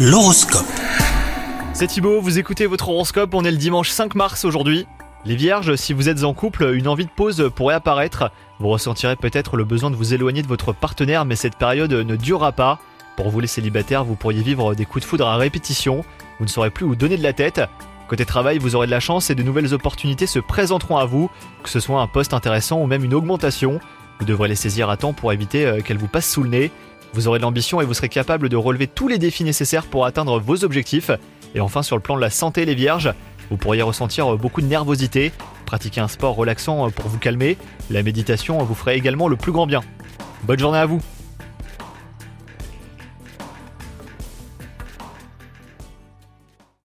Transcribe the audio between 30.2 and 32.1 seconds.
vos objectifs. Et enfin, sur le